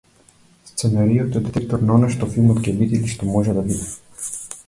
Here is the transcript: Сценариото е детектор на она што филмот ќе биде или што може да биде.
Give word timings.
Сценариото 0.65 1.37
е 1.37 1.41
детектор 1.47 1.83
на 1.89 1.93
она 1.97 2.09
што 2.15 2.29
филмот 2.37 2.63
ќе 2.69 2.75
биде 2.79 2.99
или 3.01 3.13
што 3.13 3.31
може 3.35 3.57
да 3.59 3.67
биде. 3.69 3.93